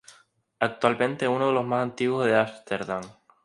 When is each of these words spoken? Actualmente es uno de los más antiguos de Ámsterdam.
Actualmente 0.59 1.25
es 1.25 1.29
uno 1.31 1.49
de 1.49 1.53
los 1.53 1.63
más 1.63 1.83
antiguos 1.83 2.25
de 2.25 2.35
Ámsterdam. 2.35 3.03